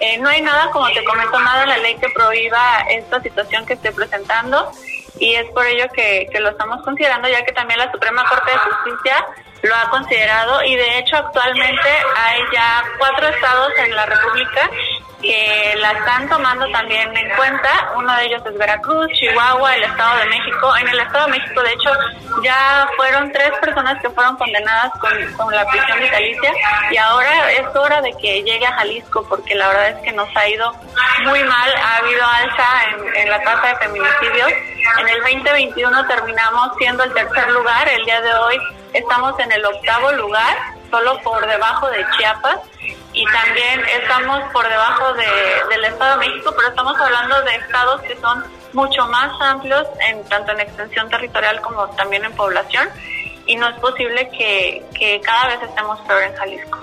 Eh, 0.01 0.19
no 0.19 0.29
hay 0.29 0.43
nada, 0.43 0.71
como 0.71 0.87
te 0.89 1.05
comento, 1.05 1.39
nada 1.41 1.63
en 1.63 1.69
la 1.69 1.79
ley 1.79 1.97
que 1.97 2.09
prohíba 2.11 2.81
esta 2.91 3.21
situación 3.23 3.65
que 3.65 3.75
estoy 3.75 3.93
presentando 4.15 4.71
y 5.19 5.35
es 5.35 5.51
por 5.51 5.67
ello 5.67 5.85
que, 5.95 6.29
que 6.31 6.41
lo 6.41 6.51
estamos 6.51 6.83
considerando, 6.83 7.29
ya 7.29 7.45
que 7.45 7.53
también 7.53 7.79
la 7.79 7.91
Suprema 7.93 8.25
Corte 8.29 8.51
de 8.51 8.59
Justicia 8.59 9.27
lo 9.65 9.75
ha 9.75 9.89
considerado 9.89 10.63
y 10.63 10.77
de 10.77 10.99
hecho 10.99 11.17
actualmente 11.17 11.89
hay 12.17 12.41
ya 12.53 12.85
cuatro 12.99 13.29
estados 13.29 13.73
en 13.79 13.95
la 13.95 14.05
República 14.05 14.71
que 15.23 15.75
la 15.79 15.93
están 15.93 16.29
tomando 16.29 16.69
también 16.71 17.17
en 17.17 17.31
cuenta. 17.35 17.93
Uno 17.97 18.15
de 18.17 18.27
ellos 18.27 18.43
es 18.45 18.59
Veracruz, 18.59 19.09
Chihuahua, 19.13 19.75
el 19.75 19.85
Estado 19.85 20.19
de 20.19 20.27
México. 20.27 20.77
En 20.77 20.89
el 20.89 21.01
Estado 21.01 21.25
de 21.25 21.31
México, 21.33 21.63
de 21.63 21.73
hecho, 21.73 21.91
ya 22.43 22.87
fueron 22.97 23.33
tres 23.33 23.51
personas 23.59 24.01
que 24.03 24.11
fueron 24.11 24.37
condenadas 24.37 24.93
con, 25.01 25.51
la 25.51 25.67
prisión 25.67 25.99
vitalicia 25.99 26.53
y 26.91 26.97
ahora 26.99 27.53
es 27.53 27.75
hora 27.75 28.03
de 28.03 28.13
que 28.21 28.43
llegue 28.43 28.67
a 28.67 28.73
Jalisco 28.73 29.25
porque 29.29 29.55
la 29.55 29.69
verdad 29.69 29.89
es 29.91 30.03
que 30.03 30.13
nos 30.13 30.29
ha 30.37 30.47
ido 30.47 30.73
muy 31.25 31.43
mal. 31.43 31.75
Ha 31.75 31.97
habido 31.97 32.23
alza 32.27 32.67
en, 33.17 33.31
la 33.31 33.41
tasa 33.43 33.69
de 33.69 33.77
feminicidios. 33.77 34.53
En 35.01 35.09
el 35.09 35.21
2021 35.23 36.07
terminamos 36.07 36.77
siendo 36.77 37.03
el 37.03 37.15
tercer 37.15 37.51
lugar. 37.51 37.89
El 37.89 38.05
día 38.05 38.21
de 38.21 38.35
hoy 38.35 38.59
estamos 38.95 39.39
en 39.41 39.53
el 39.53 39.65
octavo 39.67 40.13
lugar, 40.13 40.57
solo 40.91 41.21
por 41.23 41.47
debajo 41.47 41.91
de 41.91 42.07
Chiapas 42.17 42.61
y 43.13 43.25
también 43.27 43.81
estamos 44.01 44.41
por 44.53 44.67
debajo 44.69 45.13
del 45.15 45.85
Estado 45.85 46.19
de 46.19 46.29
México, 46.29 46.53
pero 46.57 46.69
estamos 46.69 46.97
hablando 46.99 47.43
de 47.43 47.55
estados 47.57 48.01
que 48.03 48.17
son 48.21 48.45
mucho 48.73 49.07
más 49.07 49.31
amplios, 49.41 49.87
en 50.09 50.25
tanto 50.25 50.53
en 50.53 50.61
extensión 50.61 51.09
territorial 51.09 51.61
como 51.61 51.89
también 51.91 52.25
en 52.25 52.33
población, 52.33 52.89
y 53.47 53.57
no 53.57 53.69
es 53.69 53.79
posible 53.79 54.31
que, 54.31 55.21
cada 55.25 55.49
vez 55.49 55.63
estemos 55.63 56.01
peor 56.01 56.23
en 56.23 56.35
Jalisco. 56.35 56.79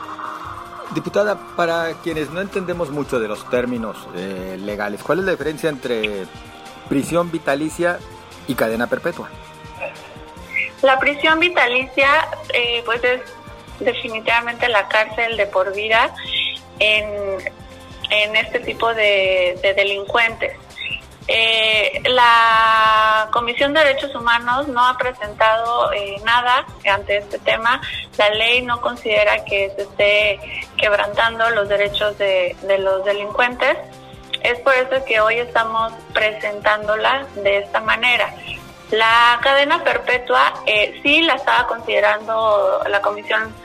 Diputada, 0.91 1.37
para 1.55 1.93
quienes 2.03 2.29
no 2.29 2.41
entendemos 2.41 2.89
mucho 2.89 3.19
de 3.19 3.27
los 3.27 3.49
términos 3.49 3.97
eh, 4.15 4.57
legales, 4.59 5.03
¿cuál 5.03 5.19
es 5.19 5.25
la 5.25 5.31
diferencia 5.31 5.69
entre 5.69 6.27
prisión 6.87 7.31
vitalicia 7.31 7.99
y 8.47 8.55
cadena 8.55 8.87
perpetua? 8.87 9.29
La 10.81 10.97
prisión 10.99 11.39
vitalicia, 11.39 12.27
eh, 12.53 12.81
pues 12.85 13.03
es 13.03 13.21
definitivamente 13.79 14.67
la 14.67 14.87
cárcel 14.87 15.37
de 15.37 15.45
por 15.45 15.73
vida 15.73 16.13
en, 16.79 18.35
este 18.35 18.59
tipo 18.59 18.93
de, 18.93 19.59
delincuentes. 19.75 20.53
Eh, 21.27 22.01
la 22.05 23.29
Comisión 23.31 23.73
de 23.73 23.81
Derechos 23.81 24.13
Humanos 24.15 24.67
no 24.67 24.85
ha 24.85 24.97
presentado 24.97 25.93
eh, 25.93 26.15
nada 26.25 26.65
ante 26.91 27.17
este 27.17 27.37
tema. 27.39 27.79
La 28.17 28.29
ley 28.31 28.63
no 28.63 28.81
considera 28.81 29.45
que 29.45 29.71
se 29.75 29.83
esté 29.83 30.39
quebrantando 30.77 31.49
los 31.51 31.69
derechos 31.69 32.17
de, 32.17 32.55
de 32.63 32.79
los 32.79 33.05
delincuentes. 33.05 33.77
Es 34.43 34.59
por 34.59 34.73
eso 34.73 35.05
que 35.05 35.21
hoy 35.21 35.37
estamos 35.37 35.93
presentándola 36.11 37.27
de 37.35 37.59
esta 37.59 37.79
manera. 37.79 38.33
La 38.91 39.39
cadena 39.41 39.81
perpetua 39.83 40.53
eh, 40.65 40.99
sí 41.01 41.21
la 41.21 41.35
estaba 41.35 41.65
considerando 41.65 42.81
la 42.89 43.01
Comisión 43.01 43.55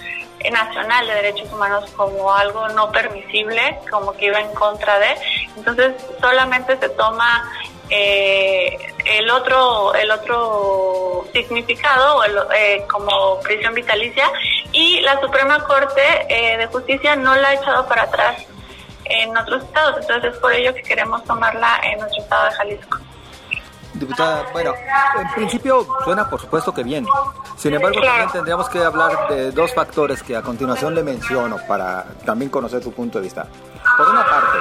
Nacional 0.52 1.04
de 1.08 1.14
Derechos 1.14 1.52
Humanos 1.52 1.90
como 1.96 2.32
algo 2.32 2.68
no 2.68 2.92
permisible, 2.92 3.80
como 3.90 4.12
que 4.12 4.26
iba 4.26 4.38
en 4.38 4.54
contra 4.54 5.00
de. 5.00 5.16
Entonces 5.56 5.94
solamente 6.20 6.76
se 6.78 6.88
toma 6.90 7.50
eh, 7.90 8.94
el 9.04 9.28
otro 9.30 9.94
el 9.94 10.10
otro 10.12 11.26
significado 11.32 12.22
eh, 12.54 12.84
como 12.88 13.40
prisión 13.40 13.74
vitalicia 13.74 14.30
y 14.70 15.00
la 15.00 15.20
Suprema 15.20 15.64
Corte 15.64 16.26
de 16.28 16.66
Justicia 16.66 17.16
no 17.16 17.34
la 17.34 17.48
ha 17.48 17.54
echado 17.54 17.88
para 17.88 18.02
atrás 18.02 18.46
en 19.04 19.36
otros 19.36 19.64
estados. 19.64 19.96
Entonces 20.02 20.34
es 20.34 20.38
por 20.38 20.52
ello 20.52 20.72
que 20.72 20.82
queremos 20.82 21.24
tomarla 21.24 21.80
en 21.82 21.98
nuestro 21.98 22.22
estado 22.22 22.44
de 22.44 22.52
Jalisco. 22.52 22.98
Diputada, 23.98 24.46
bueno, 24.52 24.74
en 25.18 25.34
principio 25.34 25.86
suena 26.04 26.28
por 26.28 26.40
supuesto 26.40 26.72
que 26.72 26.82
bien. 26.82 27.06
Sin 27.56 27.74
embargo, 27.74 28.00
también 28.00 28.30
tendríamos 28.30 28.68
que 28.68 28.82
hablar 28.82 29.28
de 29.28 29.50
dos 29.52 29.72
factores 29.74 30.22
que 30.22 30.36
a 30.36 30.42
continuación 30.42 30.94
le 30.94 31.02
menciono 31.02 31.56
para 31.66 32.04
también 32.24 32.50
conocer 32.50 32.82
su 32.82 32.92
punto 32.92 33.18
de 33.18 33.24
vista. 33.24 33.46
Por 33.96 34.08
una 34.08 34.24
parte, 34.24 34.58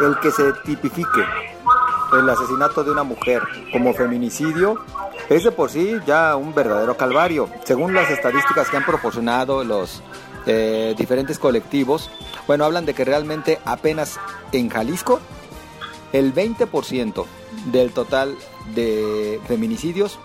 el 0.00 0.18
que 0.20 0.30
se 0.30 0.52
tipifique 0.64 1.24
el 2.12 2.28
asesinato 2.28 2.82
de 2.82 2.90
una 2.90 3.02
mujer 3.02 3.42
como 3.70 3.92
feminicidio 3.92 4.82
es 5.28 5.44
de 5.44 5.52
por 5.52 5.70
sí 5.70 5.96
ya 6.06 6.36
un 6.36 6.54
verdadero 6.54 6.96
calvario. 6.96 7.50
Según 7.64 7.94
las 7.94 8.10
estadísticas 8.10 8.70
que 8.70 8.78
han 8.78 8.84
proporcionado 8.84 9.62
los 9.62 10.02
eh, 10.46 10.94
diferentes 10.96 11.38
colectivos, 11.38 12.10
bueno, 12.46 12.64
hablan 12.64 12.86
de 12.86 12.94
que 12.94 13.04
realmente 13.04 13.58
apenas 13.66 14.18
en 14.52 14.70
Jalisco 14.70 15.20
el 16.12 16.34
20% 16.34 17.24
del 17.66 17.92
total 17.92 18.36
de 18.74 19.40
feminicidios 19.46 20.18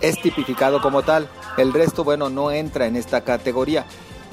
es 0.00 0.20
tipificado 0.20 0.80
como 0.80 1.02
tal. 1.02 1.28
El 1.56 1.72
resto, 1.72 2.04
bueno, 2.04 2.28
no 2.28 2.50
entra 2.50 2.86
en 2.86 2.96
esta 2.96 3.22
categoría. 3.22 3.86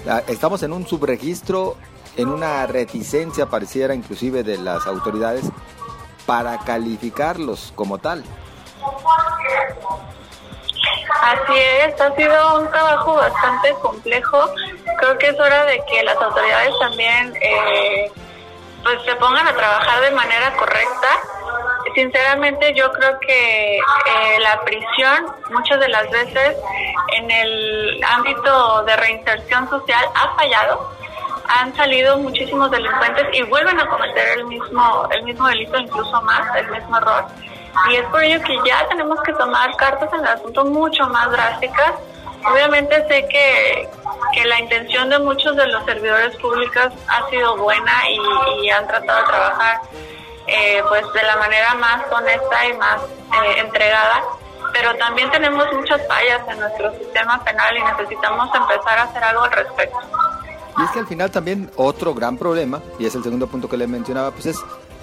Ah, 0.08 0.22
estamos 0.28 0.64
en 0.64 0.74
un 0.74 0.86
subregistro, 0.86 1.78
en 2.18 2.28
una 2.30 2.66
reticencia 2.68 3.46
pareciera 3.48 3.96
inclusive 3.96 4.44
de 4.44 4.58
las 4.58 4.86
autoridades 4.88 5.46
para 6.26 6.60
calificarlos 6.60 7.72
como 7.76 7.98
tal. 7.98 8.24
Así 11.22 11.54
es, 11.56 12.02
ha 12.02 12.16
sido 12.16 12.60
un 12.60 12.70
trabajo 12.70 13.16
bastante 13.16 13.74
complejo. 13.82 14.40
Creo 15.00 15.18
que 15.18 15.28
es 15.28 15.40
hora 15.40 15.66
de 15.66 15.82
que 15.90 16.04
las 16.04 16.18
autoridades 16.18 16.74
también 16.80 17.34
eh, 17.42 18.12
pues 18.84 19.02
se 19.04 19.16
pongan 19.16 19.48
a 19.48 19.54
trabajar 19.54 20.02
de 20.02 20.12
manera 20.12 20.54
correcta. 20.58 21.08
Sinceramente 21.96 22.74
yo 22.76 22.92
creo 22.92 23.20
que 23.20 23.78
eh, 23.78 24.40
la 24.42 24.62
prisión 24.62 25.28
muchas 25.52 25.80
de 25.80 25.88
las 25.90 26.10
veces 26.10 26.58
en 27.16 27.30
el 27.30 28.04
ámbito 28.04 28.84
de 28.84 28.96
reinserción 28.96 29.70
social 29.70 30.04
ha 30.16 30.36
fallado. 30.36 30.92
Han 31.48 31.76
salido 31.76 32.18
muchísimos 32.18 32.72
delincuentes 32.72 33.28
y 33.34 33.44
vuelven 33.44 33.80
a 33.80 33.88
cometer 33.88 34.40
el 34.40 34.46
mismo 34.46 35.08
el 35.12 35.24
mismo 35.24 35.48
delito, 35.48 35.78
incluso 35.78 36.22
más, 36.22 36.56
el 36.56 36.70
mismo 36.72 36.98
error. 36.98 37.26
Y 37.90 37.96
es 37.96 38.06
por 38.06 38.24
ello 38.24 38.42
que 38.44 38.58
ya 38.66 38.88
tenemos 38.88 39.22
que 39.24 39.34
tomar 39.34 39.76
cartas 39.76 40.12
en 40.14 40.20
el 40.22 40.28
asunto 40.28 40.66
mucho 40.66 41.08
más 41.08 41.30
drásticas 41.32 41.94
Obviamente 42.52 42.96
sé 43.08 43.26
que, 43.30 43.88
que 44.34 44.46
la 44.46 44.60
intención 44.60 45.10
de 45.10 45.20
muchos 45.20 45.56
de 45.56 45.68
los 45.68 45.86
servidores 45.86 46.36
públicos 46.38 46.90
ha 47.08 47.30
sido 47.30 47.58
buena 47.58 47.92
y, 48.10 48.70
han 48.70 48.88
tratado 48.88 49.20
de 49.20 49.26
trabajar 49.26 49.82
eh, 50.48 50.82
pues 50.90 51.04
de 51.14 51.24
la 51.24 51.38
manera 51.38 51.74
más 51.76 52.02
honesta 52.12 52.68
y 52.68 52.74
más 52.74 53.02
eh, 53.02 53.60
entregada, 53.60 54.24
pero 54.74 54.96
también 54.96 55.30
tenemos 55.32 55.72
muchas 55.74 56.06
fallas 56.08 56.42
en 56.50 56.60
nuestro 56.60 56.92
sistema 56.98 57.44
penal 57.44 57.78
y 57.78 57.84
necesitamos 57.84 58.50
empezar 58.54 59.00
a 59.00 59.04
hacer 59.04 59.24
algo 59.24 59.44
al 59.44 59.52
respecto. 59.52 60.00
Y 60.78 60.84
es 60.84 60.92
que 60.92 61.00
al 61.00 61.08
final 61.08 61.32
también 61.32 61.70
otro 61.76 62.14
gran 62.14 62.38
problema, 62.38 62.82
y 62.98 63.06
es 63.06 63.14
el 63.16 63.24
segundo 63.24 63.48
punto 63.48 63.70
que 63.70 63.78
le 63.78 63.88
mencionaba, 63.88 64.32
pues 64.32 64.48
es 64.48 64.58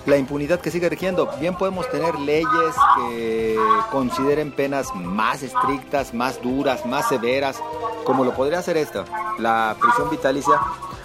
la 0.06 0.16
impunidad 0.16 0.60
que 0.60 0.70
sigue 0.70 0.88
rigiendo. 0.88 1.28
Bien 1.38 1.54
podemos 1.54 1.88
tener 1.90 2.18
leyes 2.18 2.74
que 2.96 3.58
consideren 3.90 4.52
penas 4.52 4.94
más 4.94 5.42
estrictas, 5.42 6.14
más 6.14 6.40
duras, 6.40 6.86
más 6.86 7.08
severas, 7.08 7.60
como 8.04 8.24
lo 8.24 8.32
podría 8.32 8.58
hacer 8.58 8.76
esta, 8.76 9.04
la 9.38 9.76
prisión 9.80 10.10
vitalicia. 10.10 10.54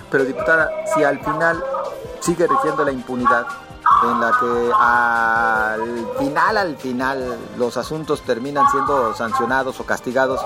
Pero 0.10 0.24
diputada, 0.24 0.70
si 0.94 1.04
al 1.04 1.20
final 1.20 1.64
sigue 2.20 2.48
rigiendo 2.48 2.84
la 2.84 2.92
impunidad, 2.92 3.46
en 4.04 4.20
la 4.20 4.32
que 4.40 4.72
al 4.78 6.08
final, 6.20 6.58
al 6.58 6.78
final, 6.78 7.38
los 7.58 7.78
asuntos 7.78 8.22
terminan 8.22 8.70
siendo 8.72 9.14
sancionados 9.14 9.80
o 9.80 9.86
castigados 9.86 10.42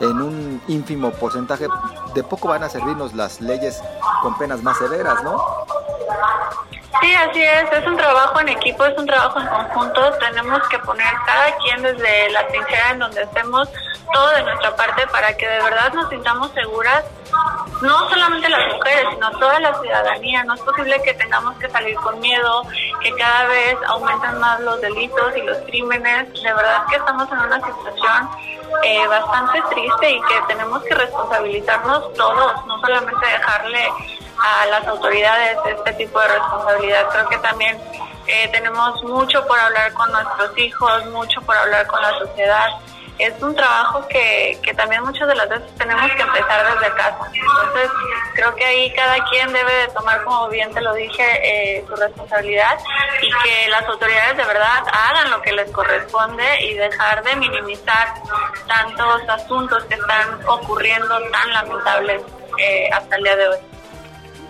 en 0.00 0.20
un 0.20 0.62
ínfimo 0.68 1.10
porcentaje, 1.12 1.68
de 2.14 2.24
poco 2.24 2.48
van 2.48 2.64
a 2.64 2.68
servirnos 2.68 3.14
las 3.14 3.40
leyes 3.40 3.80
con 4.22 4.36
penas 4.36 4.62
más 4.62 4.78
severas, 4.78 5.22
¿no? 5.22 5.36
Sí, 7.02 7.12
así 7.14 7.42
es, 7.42 7.72
es 7.72 7.86
un 7.86 7.96
trabajo 7.96 8.40
en 8.40 8.50
equipo, 8.50 8.84
es 8.84 8.96
un 8.96 9.06
trabajo 9.06 9.40
en 9.40 9.48
conjunto, 9.48 10.12
tenemos 10.20 10.62
que 10.68 10.78
poner 10.78 11.12
cada 11.26 11.56
quien 11.56 11.82
desde 11.82 12.30
la 12.30 12.46
trinchera 12.46 12.90
en 12.92 13.00
donde 13.00 13.22
estemos 13.22 13.68
todo 14.12 14.30
de 14.30 14.42
nuestra 14.44 14.76
parte 14.76 15.06
para 15.08 15.36
que 15.36 15.48
de 15.48 15.62
verdad 15.62 15.92
nos 15.94 16.08
sintamos 16.10 16.52
seguras 16.52 17.04
no 17.80 18.08
solamente 18.08 18.48
las 18.48 18.72
mujeres, 18.74 19.06
sino 19.10 19.30
toda 19.32 19.58
la 19.58 19.74
ciudadanía. 19.80 20.44
No 20.44 20.54
es 20.54 20.60
posible 20.60 21.00
que 21.02 21.14
tengamos 21.14 21.56
que 21.56 21.68
salir 21.68 21.96
con 21.96 22.20
miedo, 22.20 22.62
que 23.00 23.10
cada 23.16 23.46
vez 23.46 23.76
aumentan 23.88 24.38
más 24.38 24.60
los 24.60 24.80
delitos 24.80 25.36
y 25.36 25.42
los 25.42 25.58
crímenes. 25.66 26.32
De 26.32 26.54
verdad 26.54 26.84
que 26.88 26.96
estamos 26.96 27.30
en 27.32 27.38
una 27.38 27.56
situación 27.56 28.28
eh, 28.84 29.06
bastante 29.08 29.60
triste 29.70 30.10
y 30.10 30.20
que 30.20 30.40
tenemos 30.46 30.82
que 30.84 30.94
responsabilizarnos 30.94 32.14
todos, 32.14 32.66
no 32.66 32.80
solamente 32.80 33.26
dejarle 33.26 33.88
a 34.38 34.66
las 34.66 34.86
autoridades 34.86 35.58
este 35.66 35.92
tipo 35.94 36.20
de 36.20 36.28
responsabilidad. 36.28 37.08
Creo 37.10 37.28
que 37.28 37.38
también 37.38 37.78
eh, 38.26 38.48
tenemos 38.52 39.02
mucho 39.04 39.44
por 39.46 39.58
hablar 39.58 39.92
con 39.94 40.10
nuestros 40.12 40.56
hijos, 40.58 41.06
mucho 41.06 41.40
por 41.42 41.56
hablar 41.56 41.86
con 41.86 42.00
la 42.00 42.18
sociedad. 42.18 42.68
Es 43.18 43.40
un 43.42 43.54
trabajo 43.54 44.06
que, 44.08 44.58
que 44.62 44.74
también 44.74 45.04
muchas 45.04 45.28
de 45.28 45.34
las 45.34 45.48
veces 45.48 45.72
tenemos 45.76 46.10
que 46.12 46.22
empezar 46.22 46.74
desde 46.74 46.94
casa. 46.94 47.30
Entonces, 47.32 47.90
creo 48.34 48.54
que 48.54 48.64
ahí 48.64 48.92
cada 48.94 49.22
quien 49.24 49.52
debe 49.52 49.72
de 49.72 49.88
tomar, 49.88 50.24
como 50.24 50.48
bien 50.48 50.72
te 50.72 50.80
lo 50.80 50.94
dije, 50.94 51.22
eh, 51.44 51.84
su 51.86 51.94
responsabilidad 51.94 52.78
y 53.20 53.30
que 53.42 53.68
las 53.68 53.84
autoridades 53.84 54.36
de 54.36 54.44
verdad 54.44 54.84
hagan 54.90 55.30
lo 55.30 55.42
que 55.42 55.52
les 55.52 55.70
corresponde 55.70 56.44
y 56.62 56.74
dejar 56.74 57.22
de 57.22 57.36
minimizar 57.36 58.14
tantos 58.66 59.28
asuntos 59.28 59.84
que 59.84 59.94
están 59.94 60.40
ocurriendo 60.46 61.20
tan 61.30 61.52
lamentables 61.52 62.22
eh, 62.58 62.88
hasta 62.92 63.16
el 63.16 63.22
día 63.24 63.36
de 63.36 63.48
hoy. 63.48 63.71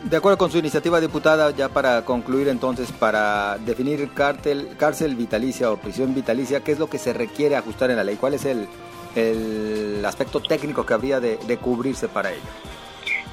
De 0.05 0.17
acuerdo 0.17 0.37
con 0.37 0.51
su 0.51 0.59
iniciativa 0.59 1.01
diputada, 1.01 1.51
ya 1.53 1.69
para 1.69 2.05
concluir 2.05 2.49
entonces, 2.49 2.91
para 2.91 3.57
definir 3.59 4.13
cárcel 4.13 5.15
vitalicia 5.17 5.71
o 5.71 5.77
prisión 5.77 6.15
vitalicia, 6.15 6.61
¿qué 6.61 6.73
es 6.73 6.79
lo 6.79 6.89
que 6.91 6.99
se 6.99 7.13
requiere 7.13 7.57
ajustar 7.57 7.91
en 7.91 7.97
la 7.97 8.05
ley? 8.05 8.17
¿Cuál 8.17 8.35
es 8.35 8.45
el, 8.45 8.69
el 9.15 10.05
aspecto 10.05 10.41
técnico 10.41 10.85
que 10.85 10.95
habría 10.95 11.21
de, 11.21 11.37
de 11.37 11.57
cubrirse 11.57 12.09
para 12.09 12.33
ello? 12.33 12.41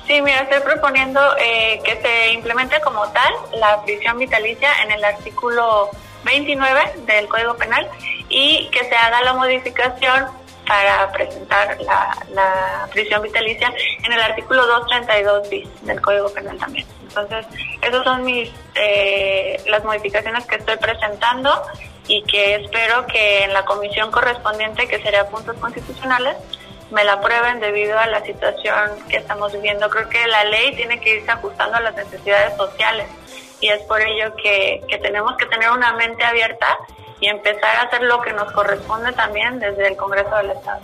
Sí, 0.06 0.22
mira, 0.22 0.42
estoy 0.42 0.62
proponiendo 0.62 1.20
eh, 1.40 1.80
que 1.84 2.02
se 2.02 2.34
implemente 2.34 2.80
como 2.82 3.08
tal 3.10 3.34
la 3.60 3.82
prisión 3.84 4.18
vitalicia 4.18 4.70
en 4.84 4.92
el 4.92 5.04
artículo 5.04 5.90
29 6.24 7.04
del 7.06 7.28
Código 7.28 7.56
Penal 7.58 7.88
y 8.28 8.70
que 8.72 8.86
se 8.86 8.96
haga 8.96 9.22
la 9.22 9.34
modificación 9.34 10.26
para 10.68 11.12
presentar 11.12 11.78
la, 11.82 12.88
prisión 12.92 13.22
vitalicia 13.22 13.74
en 14.04 14.12
el 14.12 14.22
artículo 14.22 14.66
232 14.66 15.50
bis 15.50 15.86
del 15.86 16.02
Código 16.02 16.30
Penal 16.30 16.58
también. 16.58 16.86
Entonces, 17.04 17.46
esas 17.82 18.04
son 18.04 18.24
mis 18.24 18.52
eh, 18.76 19.62
las 19.68 19.84
modificaciones 19.84 20.46
que 20.46 20.56
estoy 20.56 20.78
presentando 20.78 21.52
y 22.08 22.24
que 22.24 22.56
espero 22.56 23.06
que 23.08 23.44
en 23.44 23.54
la 23.54 23.66
comisión 23.66 24.12
correspondiente, 24.12 24.88
que 24.88 25.00
sería 25.02 25.28
puntos 25.28 25.56
constitucionales, 25.58 26.36
me 26.92 27.04
la 27.04 27.14
aprueben 27.14 27.60
debido 27.60 27.98
a 28.00 28.08
la 28.08 28.24
situación 28.24 28.92
que 29.10 29.18
estamos 29.18 29.54
viviendo. 29.54 29.90
Creo 29.90 30.10
que 30.10 30.26
la 30.28 30.44
ley 30.46 30.76
tiene 30.76 31.00
que 31.00 31.18
irse 31.18 31.32
ajustando 31.32 31.78
a 31.78 31.82
las 31.82 31.96
necesidades 31.96 32.58
sociales 32.58 33.08
y 33.62 33.70
es 33.70 33.82
por 33.84 34.02
ello 34.02 34.36
que 34.36 35.00
tenemos 35.02 35.36
que 35.38 35.46
tener 35.48 35.70
una 35.70 35.94
mente 35.94 36.24
abierta 36.24 36.78
y 37.20 37.28
empezar 37.28 37.76
a 37.78 37.82
hacer 37.84 38.04
lo 38.04 38.22
que 38.22 38.34
nos 38.34 38.52
corresponde 38.52 39.12
también 39.14 39.60
desde 39.60 39.88
el 39.88 39.98
Congreso 39.98 40.36
del 40.38 40.52
Estado. 40.52 40.80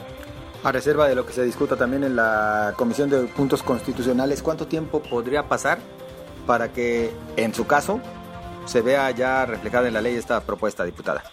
A 0.63 0.71
reserva 0.71 1.07
de 1.07 1.15
lo 1.15 1.25
que 1.25 1.33
se 1.33 1.43
discuta 1.43 1.75
también 1.75 2.03
en 2.03 2.15
la 2.15 2.73
Comisión 2.75 3.09
de 3.09 3.27
Puntos 3.27 3.61
Constitucionales, 3.61 4.41
¿cuánto 4.41 4.67
tiempo 4.67 5.01
podría 5.01 5.43
pasar 5.43 5.77
para 6.47 6.69
que, 6.69 7.11
en 7.37 7.53
su 7.53 7.67
caso, 7.67 7.99
se 8.65 8.81
vea 8.81 9.11
ya 9.11 9.45
reflejada 9.45 9.87
en 9.87 9.93
la 9.93 10.01
ley 10.01 10.15
esta 10.15 10.41
propuesta, 10.41 10.83
diputada? 10.83 11.23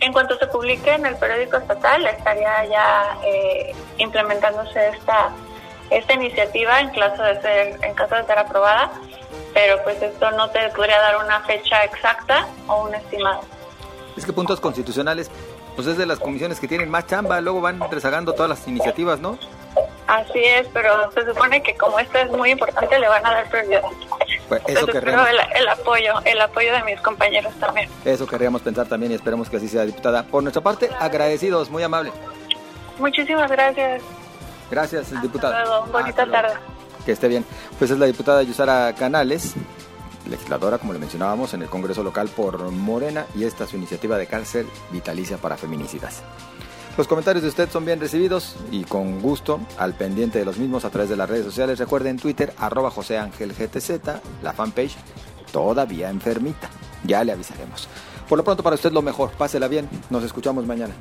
En 0.00 0.12
cuanto 0.12 0.36
se 0.38 0.48
publique 0.48 0.92
en 0.92 1.06
el 1.06 1.16
periódico 1.16 1.58
estatal, 1.58 2.04
estaría 2.06 2.64
ya 2.64 3.16
eh, 3.24 3.72
implementándose 3.98 4.88
esta 4.88 5.30
esta 5.90 6.14
iniciativa 6.14 6.80
en 6.80 6.90
caso 6.90 7.22
de 7.22 7.40
ser 7.42 7.84
en 7.84 7.94
caso 7.94 8.14
de 8.14 8.24
ser 8.24 8.38
aprobada, 8.38 8.90
pero 9.52 9.82
pues 9.84 10.00
esto 10.02 10.30
no 10.32 10.50
te 10.50 10.68
podría 10.70 10.98
dar 10.98 11.22
una 11.24 11.40
fecha 11.40 11.84
exacta 11.84 12.46
o 12.66 12.84
un 12.84 12.94
estimado. 12.94 13.42
Es 14.16 14.26
que 14.26 14.32
puntos 14.32 14.60
constitucionales, 14.60 15.30
pues 15.74 15.88
es 15.88 15.96
de 15.96 16.06
las 16.06 16.18
comisiones 16.18 16.60
que 16.60 16.68
tienen 16.68 16.90
más 16.90 17.06
chamba, 17.06 17.40
luego 17.40 17.60
van 17.60 17.80
rezagando 17.90 18.32
todas 18.32 18.48
las 18.48 18.68
iniciativas, 18.68 19.20
¿no? 19.20 19.38
Así 20.06 20.40
es, 20.44 20.68
pero 20.72 21.10
se 21.12 21.24
supone 21.24 21.62
que 21.62 21.74
como 21.76 21.98
esto 21.98 22.18
es 22.18 22.30
muy 22.30 22.50
importante, 22.50 22.98
le 22.98 23.08
van 23.08 23.24
a 23.24 23.32
dar 23.32 23.48
prioridad. 23.48 23.82
Pues 24.48 24.60
eso 24.66 24.80
Entonces, 24.80 24.94
querríamos, 24.94 25.28
el, 25.28 25.62
el 25.62 25.68
apoyo, 25.68 26.12
el 26.24 26.40
apoyo 26.40 26.72
de 26.72 26.82
mis 26.82 27.00
compañeros 27.00 27.54
también. 27.58 27.88
eso 28.04 28.26
querríamos 28.26 28.60
pensar 28.60 28.86
también 28.86 29.12
y 29.12 29.14
esperemos 29.14 29.48
que 29.48 29.56
así 29.56 29.68
sea, 29.68 29.84
diputada. 29.86 30.24
Por 30.24 30.42
nuestra 30.42 30.62
parte, 30.62 30.90
agradecidos, 31.00 31.70
muy 31.70 31.82
amable. 31.82 32.12
Muchísimas 32.98 33.50
gracias. 33.50 34.02
Gracias, 34.70 35.22
diputada. 35.22 35.64
luego, 35.64 35.86
bonita 35.86 36.22
Hasta 36.22 36.30
tarde. 36.30 36.54
Que 37.06 37.12
esté 37.12 37.28
bien. 37.28 37.44
Pues 37.78 37.90
es 37.90 37.98
la 37.98 38.06
diputada 38.06 38.42
Yusara 38.42 38.94
Canales, 38.94 39.54
legisladora, 40.28 40.78
como 40.78 40.92
le 40.92 40.98
mencionábamos, 40.98 41.54
en 41.54 41.62
el 41.62 41.68
Congreso 41.68 42.02
local 42.02 42.28
por 42.28 42.70
Morena, 42.70 43.26
y 43.34 43.44
esta 43.44 43.64
es 43.64 43.70
su 43.70 43.76
iniciativa 43.76 44.18
de 44.18 44.26
cárcel 44.26 44.66
vitalicia 44.90 45.36
para 45.38 45.56
feminicidas. 45.56 46.22
Los 46.96 47.08
comentarios 47.08 47.42
de 47.42 47.48
usted 47.48 47.70
son 47.70 47.86
bien 47.86 48.00
recibidos 48.00 48.56
y 48.70 48.84
con 48.84 49.22
gusto 49.22 49.60
al 49.78 49.94
pendiente 49.94 50.38
de 50.38 50.44
los 50.44 50.58
mismos 50.58 50.84
a 50.84 50.90
través 50.90 51.08
de 51.08 51.16
las 51.16 51.28
redes 51.28 51.46
sociales. 51.46 51.78
Recuerden 51.78 52.18
Twitter, 52.18 52.52
arroba 52.58 52.90
José 52.90 53.16
Ángel 53.16 53.54
GTZ, 53.54 53.90
la 54.42 54.52
fanpage 54.52 54.96
todavía 55.52 56.10
enfermita. 56.10 56.68
Ya 57.04 57.24
le 57.24 57.32
avisaremos. 57.32 57.88
Por 58.28 58.36
lo 58.36 58.44
pronto 58.44 58.62
para 58.62 58.76
usted 58.76 58.92
lo 58.92 59.00
mejor, 59.00 59.30
pásela 59.30 59.68
bien. 59.68 59.88
Nos 60.10 60.22
escuchamos 60.22 60.66
mañana. 60.66 60.94